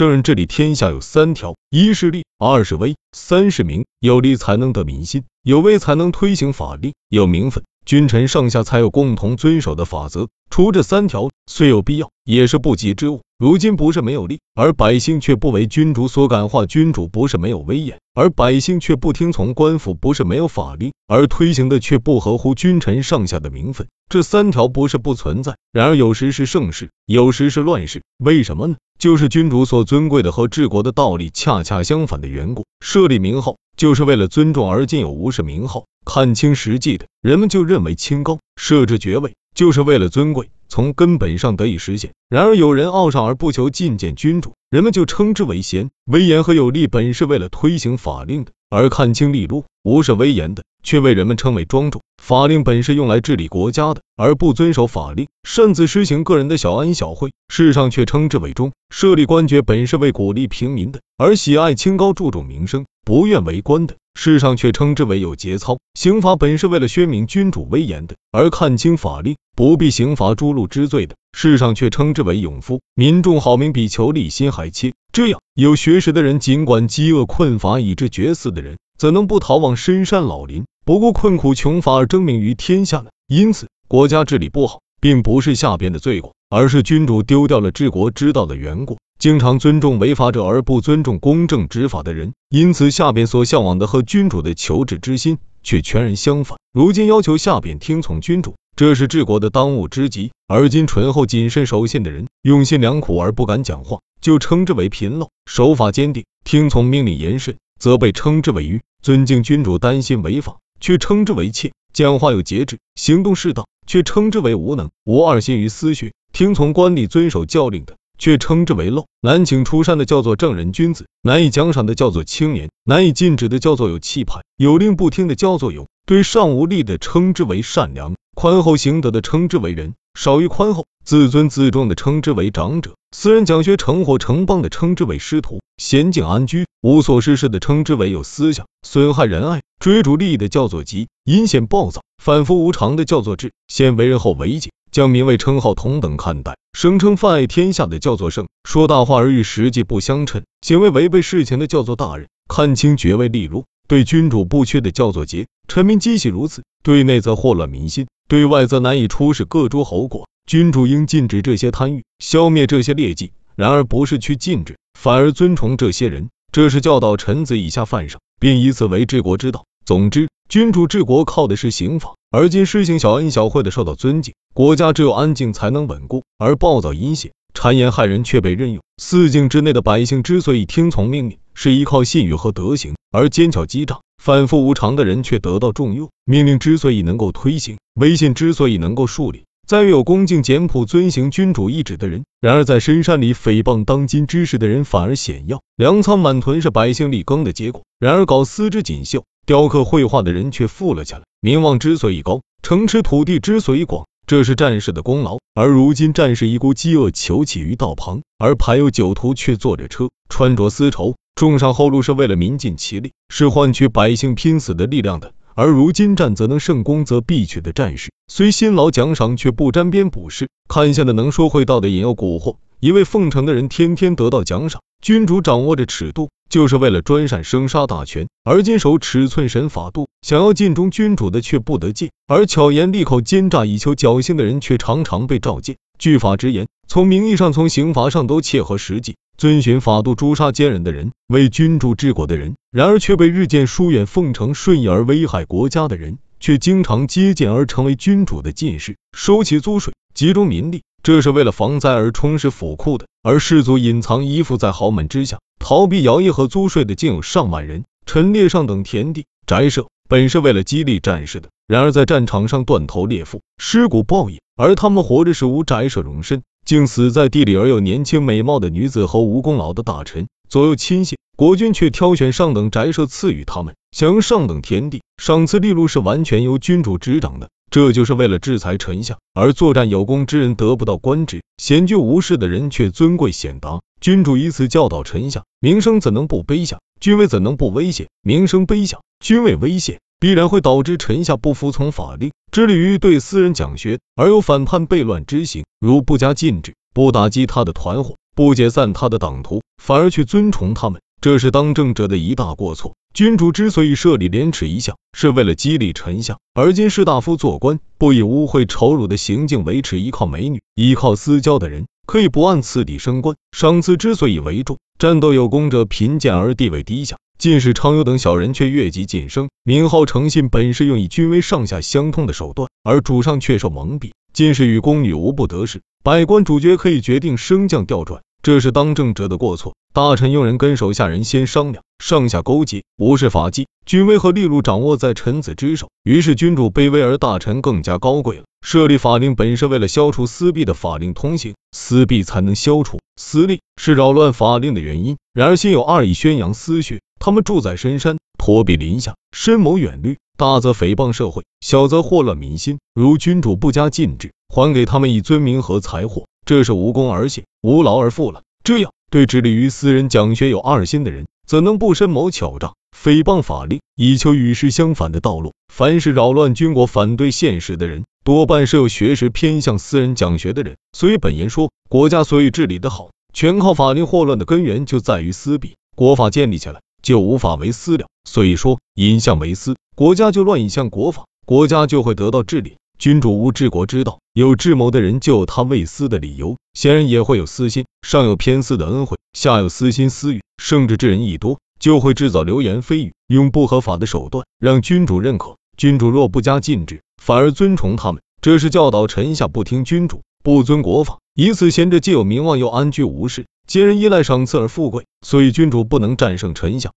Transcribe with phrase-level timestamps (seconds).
[0.00, 3.84] 圣人治理天下有三条：一是利，二是威，三是名。
[3.98, 10.28] 有利才能得民心，有威才能推行法令，有名分，君臣上下才有共同遵守的法则。
[10.50, 13.20] 除这三条，虽有必要，也是不及之物。
[13.38, 23.86] 如今不是没有利，而百姓却不为君主所感化；君主不是没有威严，而百姓却不听从；官府不是没有法令，而推行的却不合乎君臣上下的名分。
[24.08, 28.02] 这三条不是不存在，然而有时是盛世，有时是乱世。
[28.18, 28.76] 为什么呢？
[28.98, 32.66] 就是君主所尊贵的和治国的道理恰恰相反的缘故。
[32.84, 40.50] 设立名号就是为了尊重，而今有无视名号，看清实际的，人们就认为清高；设置爵位就是为了尊贵。
[40.68, 42.12] 从根本上得以实现。
[42.28, 45.88] 然而有人傲上而不求觐见君主，人们就称之为贤。
[46.04, 52.00] 威严和有力本是为了推行法令的，而看清利禄，无视威严的，却为人们称为庄重。
[52.22, 58.70] 法令本是用来治理国家的，而不遵守法令，擅自施行个人的小恩小惠，世上却称之为忠。
[58.94, 63.96] 设立官爵本是为鼓励平民的，而喜爱清高，注重名声，不愿为官的。
[64.22, 72.82] 世上却称之为有节操，刑罚本是为了宣明君主威严的，而看清法令，不必刑罚诛戮之罪的；世上却称之为勇夫。
[72.94, 74.92] 民众好名比求利心还切。
[75.10, 83.06] 这样有学识的人，尽管饥饿困乏以致绝嗣的人，怎能不逃往深山老林，不顾困苦穷乏而争名于天下呢？
[83.26, 88.98] 因此，国家治理不好，并不是下边的罪过，而是君主丢掉了治国之道的缘故。
[89.20, 96.56] 经常尊重违法者而不尊重公正执法的人，因此下边所向往的和君主的求治之心却全然相反。
[96.72, 117.96] 如今要求下边听从君主，这是治国的当务之急；而今醇厚谨慎守信的人，用心良苦而不敢讲话，就称之为贫陋；守法坚定，听从命令严慎，则被称之为愚；尊敬君主，担心违法，却称之为怯；讲话有节制，行动适当，却称之为无能；无二心于私学，听从官吏，遵守教令的。
[118.20, 144.69] 却称之为陋，难请出山的叫做正人君子，难以奖赏的叫做青年，难以禁止的叫做有气派，有令不听的叫做勇，对上无力的称之为善良，宽厚行德的称之为仁，少于宽厚，自尊自重的称之为长者，私人讲学成伙成帮的称之为师徒，娴静安居无所事事的称之为有思想，损害仁爱追逐利益的叫做急，阴险暴躁反复无常的叫做智，先为人后为己。
[144.92, 160.28] 将名位称号同等看待，声称泛爱天下的叫做圣，说大话而与实际不相称，行为违背事情的叫做大人，看清爵位利禄，对君主不缺的叫做节，臣民皆喜如此，对内则祸乱民心，对外则难以出使各诸侯国。
[160.46, 169.64] 君主应禁止这些贪欲，消灭这些劣迹，然而不是去禁止，反而尊崇这些人，这是教导臣子以下犯上，并以此为治国之道。
[169.84, 172.14] 总之，君主治国靠的是刑法。
[172.32, 178.82] 而今施行小恩小惠的受到尊敬，国家只有安静才能稳固，而暴躁阴险、谗言害人却被任用。
[179.00, 186.10] 四境之内的百姓之所以听从命令，是依靠信誉和德行；而奸巧机诈、反复无常的人却得到重用。
[186.24, 192.24] 命令之所以能够推行，威信之所以能够树立，在于有恭敬简朴、遵行君主意旨的人。
[192.40, 197.82] 然而在深山里诽谤当今知识的人反而显要，粮仓满囤是百姓力耕的结果。
[198.00, 199.24] 然而搞丝织锦绣。
[199.46, 205.38] 雕刻绘画的人却富了起来，名望之所以高，城池土地之所以广， 这是战士的功劳。
[205.56, 215.32] 而如今战士一孤饥饿求乞于道旁，而排有酒徒却坐着车，穿着丝绸，种上后路是为了民尽其力，是换取百姓拼死的力量的。
[215.56, 224.80] 而如今战则能胜，攻则必取的战士，虽辛劳奖赏，却不沾边补事，看相的能说会道的引诱蛊惑，一位奉承的人天天得到奖赏。
[225.02, 226.28] 君主掌握着尺度。
[226.50, 230.08] 就是为了专擅生杀大权，而坚守尺寸神法度。
[230.20, 235.76] 想要尽忠君主的却不得见，而巧言利口、奸诈以求侥幸的人却常常被召见。
[235.96, 250.82] 据法直言，从名义上、从刑罚上都切合实际，遵循法度、诛杀奸人的人，为君主治国的人；然而却被日渐疏远、奉承顺意而危害国家的人，却经常接见而成为君主的进士，收起租税，集中民力。
[251.02, 257.84] 这是为了防灾而充实府库的，而士族隐藏依附在豪门之下，逃避徭役和租税的，竟有上万人。
[258.04, 277.48] 陈列上等田地宅舍，本是为了激励战士的，然而在战场上断头裂腹，尸骨暴野；而他们活着时无宅舍容身，竟死在地里；而有年轻美貌的女子和无功劳的大臣左右亲信，国君却挑选上等宅舍赐予他们，享用上等田地，赏赐利禄是完全由君主执掌的。
[277.70, 283.80] 这就是为了制裁臣下，而作战有功之人得不到官职，闲居无事的人却尊贵显达。
[284.00, 286.80] 君主以此教导臣下，名声怎能不卑下？
[287.00, 288.08] 君位怎能不危险？
[288.22, 295.64] 名声卑下，君位危险，必然会导致臣下不服从法令，致力于对私人讲学，而有反叛悖乱之行。
[295.78, 302.94] 如不加禁止，不打击他的团伙，不解散他的党徒，反而去尊崇他们，这是当政者的一大过错。
[303.12, 306.38] 君主之所以设立廉耻一项，是为了激励臣下。
[306.54, 313.36] 而今士大夫做官，不以污秽丑辱的行径为耻，依靠美女，依靠私交的人，可以不按次第升官。
[313.50, 319.48] 赏赐之所以为重，战斗有功者贫贱而地位低下，进士常有等小人却越级晋升。
[319.64, 324.12] 名号诚信本是用以君威上下相通的手段，而主上却受蒙蔽。
[324.32, 328.22] 进士与宫女无不得势，百官主角可以决定升降调转。
[328.40, 329.74] 这是当政者的过错。
[329.92, 333.68] 大臣用人跟手下人先商量，上下勾结，无视法纪。
[333.84, 338.44] 军威和利禄掌握在臣子之手，于是君主卑微，而大臣更加高贵了。
[338.64, 345.18] 设立法令本是为了消除私弊的法令通行，私弊才能消除，私利是扰乱法令的原因。
[345.34, 352.78] 然而心有二意，宣扬私学，他们住在深山，托庇林下，深谋远虑，大则诽谤社会，小则祸乱民心。
[352.94, 356.24] 如君主不加禁止，还给他们以尊名和财货。
[356.46, 358.42] 这是无功而谢，无劳而富了。
[358.64, 365.52] 这样对致力于私人讲学有二心的人，怎能不深谋巧诈，诽谤法令，以求与世相反的道路？
[365.66, 370.76] 凡是扰乱军国、反对现实的人，多半是有学识偏向私人讲学的人。
[370.92, 375.74] 所以本言说，国家所以治理的好，全靠法令；祸乱的根源就在于私弊。
[375.96, 378.06] 国法建立起来，就无法为私了。
[378.22, 382.76] 所以说，引向为私，国家就乱；引向国法，国家就会得到治理。
[383.00, 387.86] 君主无治国之道，有智谋的人就有他为私的理由，显然也会有私心。
[388.06, 395.56] 上有偏私的恩惠，下有私心私欲，圣治之人一多，就会制造流言蜚语，用不合法的手段让君主认可。
[395.78, 405.06] 君主若不加禁止，反而尊崇他们，这是教导臣下不听君主，不遵国法，以此贤者既有名望又安居无事，皆人依赖赏赐而富贵。
[405.26, 406.88] 所以君主不能战胜臣下，